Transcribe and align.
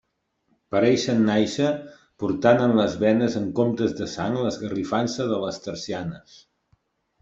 Pareixien 0.75 1.21
nàixer 1.27 1.67
portant 2.25 2.65
en 2.69 2.75
les 2.81 2.97
venes 3.05 3.39
en 3.43 3.47
comptes 3.63 3.97
de 4.03 4.11
sang 4.17 4.43
l'esgarrifança 4.43 5.33
de 5.35 5.43
les 5.49 5.65
tercianes. 5.71 6.45